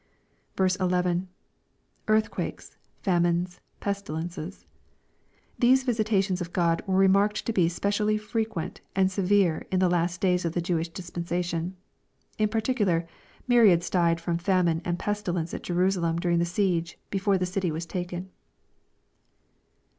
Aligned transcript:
11.— 0.57 1.27
[IhHhqtuikes,../arnines,.. 2.07 3.59
pestilences,] 3.79 4.65
These 5.59 5.83
visitations 5.83 6.41
of 6.41 6.51
Gk)d 6.51 6.87
were 6.87 6.95
remarked 6.97 7.45
to 7.45 7.53
be 7.53 7.69
specially 7.69 8.17
frequent 8.17 8.81
and 8.95 9.11
severe 9.11 9.67
in 9.71 9.77
the 9.77 9.87
last 9.87 10.19
days 10.19 10.43
of 10.43 10.53
the 10.53 10.59
Jewish 10.59 10.89
dispensation. 10.89 11.75
In 12.39 12.49
particular, 12.49 13.05
myriads 13.47 13.91
died 13.91 14.19
from 14.19 14.39
famine 14.39 14.81
and 14.83 14.97
pestilence 14.97 15.53
at 15.53 15.61
Jerusalem 15.61 16.17
during 16.17 16.39
the 16.39 16.45
siege, 16.45 16.97
before 17.11 17.37
the 17.37 17.45
dty 17.45 17.69
was 17.69 17.85
taken. 17.85 18.31